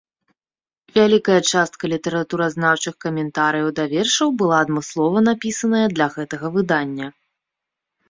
[0.95, 7.07] Вялікая частка літаратуразнаўчых каментарыяў да вершаў была адмыслова напісаная для гэтага выдання.